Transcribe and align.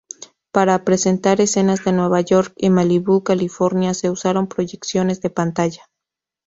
Para 0.51 0.83
presentar 0.83 1.41
escenas 1.41 1.85
en 1.85 1.97
Nueva 1.97 2.21
York 2.21 2.53
y 2.57 2.71
Malibu, 2.71 3.21
California, 3.23 3.93
se 3.93 4.09
usaron 4.09 4.47
proyecciones 4.47 5.21
de 5.21 5.29
pantalla. 5.29 5.91